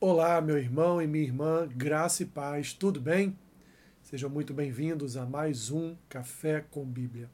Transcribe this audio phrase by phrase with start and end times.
[0.00, 3.36] Olá, meu irmão e minha irmã, graça e paz, tudo bem?
[4.00, 7.28] Sejam muito bem-vindos a mais um Café com Bíblia.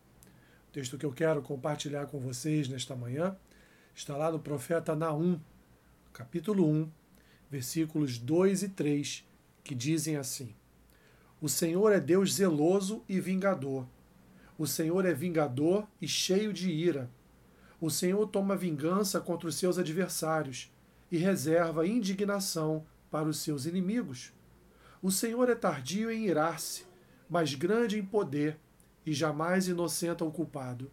[0.70, 3.36] O texto que eu quero compartilhar com vocês nesta manhã
[3.94, 5.38] está lá no profeta Naum,
[6.10, 6.90] capítulo 1,
[7.50, 9.28] versículos 2 e 3,
[9.62, 10.54] que dizem assim:
[11.42, 13.86] O Senhor é Deus zeloso e vingador.
[14.56, 17.10] O Senhor é vingador e cheio de ira.
[17.78, 20.72] O Senhor toma vingança contra os seus adversários
[21.14, 24.32] e reserva indignação para os seus inimigos.
[25.00, 26.84] O Senhor é tardio em irar-se,
[27.30, 28.58] mas grande em poder,
[29.06, 30.90] e jamais inocenta o culpado.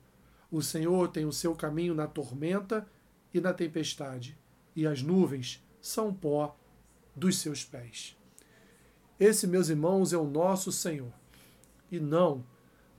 [0.52, 2.88] O Senhor tem o seu caminho na tormenta
[3.34, 4.38] e na tempestade,
[4.76, 6.56] e as nuvens são pó
[7.16, 8.16] dos seus pés.
[9.20, 11.12] Esse, meus irmãos, é o nosso Senhor.
[11.92, 12.46] E não,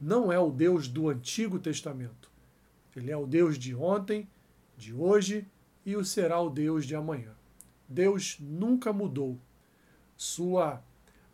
[0.00, 2.28] não é o Deus do Antigo Testamento.
[2.96, 4.28] Ele é o Deus de ontem,
[4.76, 5.46] de hoje
[5.84, 7.34] e o será o Deus de amanhã.
[7.88, 9.38] Deus nunca mudou.
[10.16, 10.82] Sua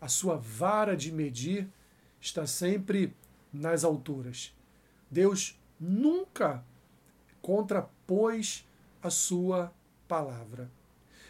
[0.00, 1.68] a sua vara de medir
[2.20, 3.14] está sempre
[3.52, 4.54] nas alturas.
[5.10, 6.64] Deus nunca
[7.42, 8.66] contrapôs
[9.02, 9.72] a sua
[10.06, 10.70] palavra.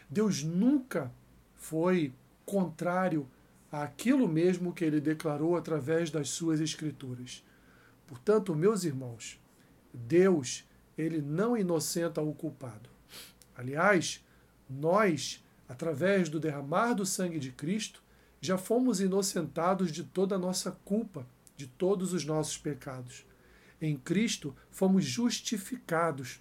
[0.09, 1.13] Deus nunca
[1.57, 2.13] foi
[2.45, 3.29] contrário
[3.71, 7.45] àquilo mesmo que ele declarou através das suas escrituras.
[8.07, 9.41] Portanto, meus irmãos,
[9.93, 10.65] Deus,
[10.97, 12.89] ele não inocenta o culpado.
[13.59, 14.25] Aliás,
[14.71, 18.01] nós, através do derramar do sangue de Cristo,
[18.41, 23.27] já fomos inocentados de toda a nossa culpa, de todos os nossos pecados.
[23.83, 26.41] Em Cristo fomos justificados,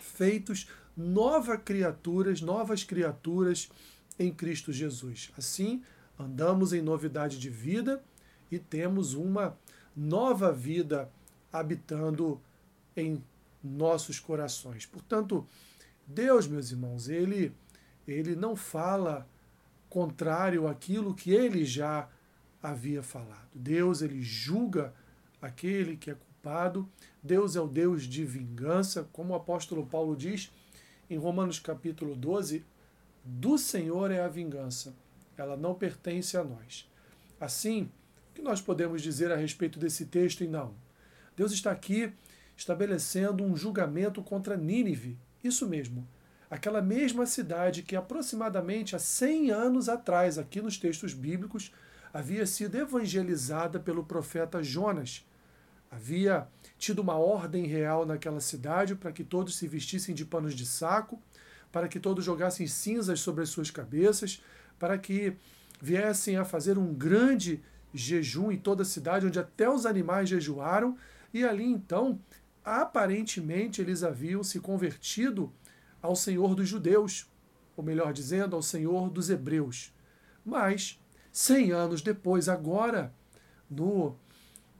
[0.00, 3.68] feitos novas criaturas, novas criaturas
[4.18, 5.30] em Cristo Jesus.
[5.36, 5.82] Assim,
[6.18, 8.02] andamos em novidade de vida
[8.50, 9.54] e temos uma
[9.94, 11.10] nova vida
[11.52, 12.40] habitando
[12.96, 13.22] em
[13.62, 14.86] nossos corações.
[14.86, 15.46] Portanto,
[16.08, 17.52] Deus, meus irmãos, ele,
[18.06, 19.28] ele não fala
[19.90, 22.08] contrário àquilo que ele já
[22.62, 23.48] havia falado.
[23.54, 24.94] Deus, ele julga
[25.40, 26.88] aquele que é culpado.
[27.22, 30.50] Deus é o Deus de vingança, como o apóstolo Paulo diz
[31.10, 32.64] em Romanos capítulo 12,
[33.24, 34.94] do Senhor é a vingança.
[35.36, 36.90] Ela não pertence a nós.
[37.38, 37.90] Assim,
[38.30, 40.74] o que nós podemos dizer a respeito desse texto em Naum?
[41.36, 42.12] Deus está aqui
[42.56, 46.06] estabelecendo um julgamento contra Nínive, isso mesmo.
[46.50, 51.72] Aquela mesma cidade que aproximadamente há 100 anos atrás, aqui nos textos bíblicos,
[52.12, 55.26] havia sido evangelizada pelo profeta Jonas.
[55.90, 56.46] Havia
[56.78, 61.20] tido uma ordem real naquela cidade para que todos se vestissem de panos de saco,
[61.70, 64.42] para que todos jogassem cinzas sobre as suas cabeças,
[64.78, 65.36] para que
[65.80, 67.62] viessem a fazer um grande
[67.92, 70.96] jejum em toda a cidade, onde até os animais jejuaram,
[71.32, 72.18] e ali então
[72.68, 75.52] aparentemente eles haviam se convertido
[76.02, 77.30] ao Senhor dos judeus,
[77.76, 79.94] ou melhor dizendo, ao Senhor dos hebreus.
[80.44, 81.00] Mas,
[81.32, 83.12] cem anos depois, agora,
[83.70, 84.16] no,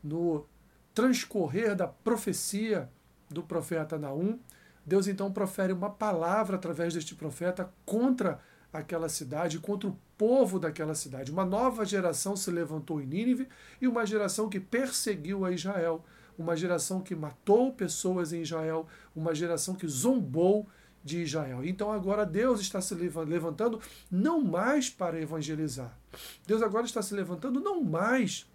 [0.03, 0.47] no
[0.95, 2.91] transcorrer da profecia
[3.31, 4.39] do profeta Naum,
[4.85, 8.41] Deus então profere uma palavra através deste profeta contra
[8.73, 11.31] aquela cidade, contra o povo daquela cidade.
[11.31, 13.49] Uma nova geração se levantou em Nínive
[13.81, 16.05] e uma geração que perseguiu a Israel
[16.39, 20.67] uma geração que matou pessoas em Israel, uma geração que zombou
[21.03, 21.65] de Israel.
[21.65, 25.99] Então agora Deus está se levantando não mais para evangelizar.
[26.47, 28.47] Deus agora está se levantando não mais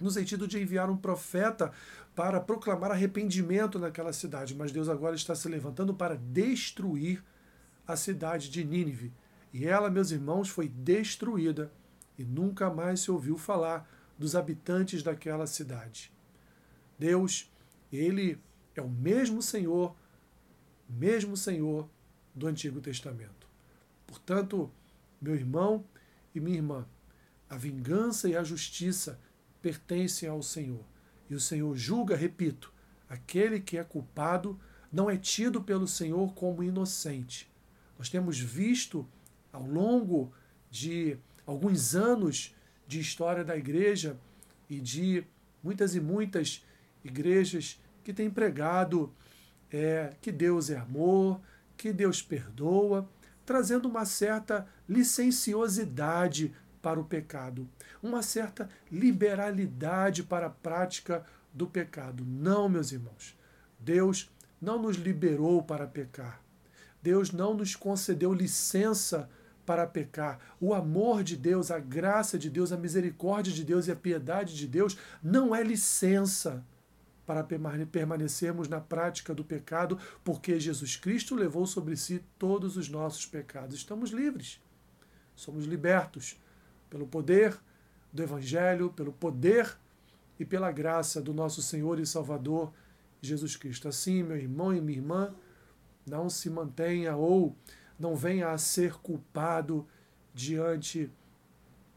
[0.00, 1.72] no sentido de enviar um profeta
[2.14, 7.22] para proclamar arrependimento naquela cidade, mas Deus agora está se levantando para destruir
[7.86, 9.12] a cidade de Nínive.
[9.52, 11.72] E ela, meus irmãos, foi destruída
[12.18, 16.12] e nunca mais se ouviu falar dos habitantes daquela cidade.
[16.98, 17.50] Deus,
[17.92, 18.38] ele
[18.74, 19.94] é o mesmo Senhor,
[20.88, 21.88] mesmo Senhor
[22.34, 23.46] do Antigo Testamento.
[24.06, 24.70] Portanto,
[25.20, 25.84] meu irmão
[26.34, 26.86] e minha irmã,
[27.48, 29.18] a vingança e a justiça
[29.60, 30.84] pertencem ao Senhor.
[31.28, 32.72] E o Senhor julga, repito,
[33.08, 34.58] aquele que é culpado
[34.92, 37.50] não é tido pelo Senhor como inocente.
[37.98, 39.06] Nós temos visto
[39.52, 40.32] ao longo
[40.70, 42.54] de alguns anos
[42.86, 44.18] de história da igreja
[44.68, 45.24] e de
[45.62, 46.64] muitas e muitas
[47.08, 49.12] igrejas que têm pregado
[49.70, 51.40] é, que Deus é amor,
[51.76, 53.08] que Deus perdoa,
[53.44, 57.68] trazendo uma certa licenciosidade para o pecado,
[58.02, 62.24] uma certa liberalidade para a prática do pecado.
[62.26, 63.36] Não, meus irmãos.
[63.78, 66.42] Deus não nos liberou para pecar.
[67.02, 69.28] Deus não nos concedeu licença
[69.64, 70.38] para pecar.
[70.60, 74.56] O amor de Deus, a graça de Deus, a misericórdia de Deus e a piedade
[74.56, 76.64] de Deus não é licença
[77.28, 83.26] para permanecermos na prática do pecado, porque Jesus Cristo levou sobre si todos os nossos
[83.26, 83.76] pecados.
[83.76, 84.58] Estamos livres.
[85.36, 86.40] somos libertos
[86.88, 87.54] pelo poder
[88.10, 89.76] do Evangelho, pelo poder
[90.40, 92.72] e pela graça do nosso Senhor e Salvador
[93.20, 93.88] Jesus Cristo.
[93.88, 95.34] Assim, meu irmão e minha irmã,
[96.06, 97.54] não se mantenha ou
[97.98, 99.86] não venha a ser culpado
[100.32, 101.12] diante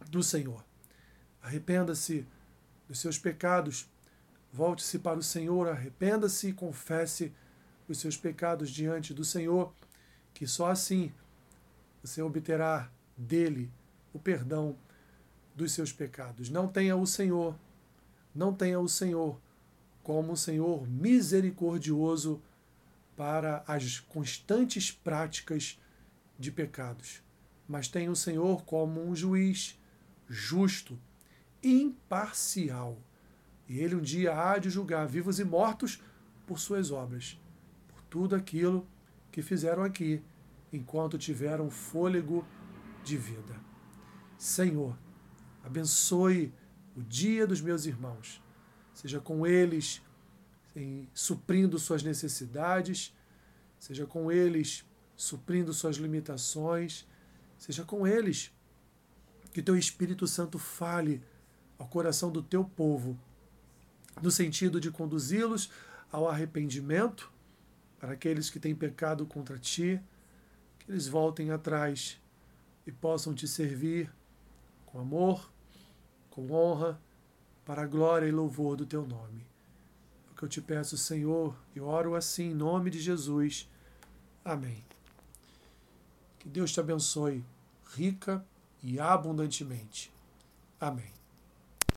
[0.09, 0.61] do Senhor.
[1.41, 2.27] Arrependa-se
[2.85, 3.89] dos seus pecados,
[4.51, 7.33] volte-se para o Senhor, arrependa-se e confesse
[7.87, 9.73] os seus pecados diante do Senhor,
[10.33, 11.11] que só assim
[12.03, 13.71] você obterá dele
[14.13, 14.75] o perdão
[15.55, 16.49] dos seus pecados.
[16.49, 17.55] Não tenha o Senhor,
[18.33, 19.39] não tenha o Senhor
[20.03, 22.41] como um Senhor misericordioso
[23.15, 25.79] para as constantes práticas
[26.39, 27.21] de pecados,
[27.67, 29.79] mas tenha o Senhor como um juiz
[30.27, 30.97] justo,
[31.61, 32.97] imparcial.
[33.71, 36.01] E ele um dia há de julgar vivos e mortos
[36.45, 37.39] por suas obras,
[37.87, 38.85] por tudo aquilo
[39.31, 40.21] que fizeram aqui,
[40.73, 42.45] enquanto tiveram fôlego
[43.01, 43.55] de vida.
[44.37, 44.97] Senhor,
[45.63, 46.53] abençoe
[46.97, 48.43] o dia dos meus irmãos.
[48.93, 50.01] Seja com eles
[50.75, 53.15] em, suprindo suas necessidades,
[53.79, 54.83] seja com eles
[55.15, 57.07] suprindo suas limitações,
[57.57, 58.51] seja com eles
[59.53, 61.23] que teu Espírito Santo fale
[61.79, 63.17] ao coração do teu povo,
[64.19, 65.69] no sentido de conduzi-los
[66.11, 67.31] ao arrependimento,
[67.99, 70.01] para aqueles que têm pecado contra ti,
[70.79, 72.19] que eles voltem atrás
[72.85, 74.11] e possam te servir
[74.87, 75.51] com amor,
[76.29, 76.99] com honra,
[77.63, 79.45] para a glória e louvor do teu nome.
[80.27, 83.69] É o que eu te peço, Senhor, e oro assim em nome de Jesus.
[84.43, 84.83] Amém.
[86.39, 87.45] Que Deus te abençoe
[87.95, 88.43] rica
[88.81, 90.11] e abundantemente.
[90.79, 91.20] Amém.